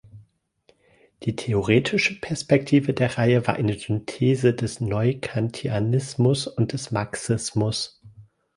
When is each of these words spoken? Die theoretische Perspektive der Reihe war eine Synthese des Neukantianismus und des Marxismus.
Die 1.21 1.35
theoretische 1.35 2.19
Perspektive 2.19 2.95
der 2.95 3.19
Reihe 3.19 3.45
war 3.45 3.53
eine 3.57 3.77
Synthese 3.77 4.55
des 4.55 4.81
Neukantianismus 4.81 6.47
und 6.47 6.73
des 6.73 6.89
Marxismus. 6.89 8.01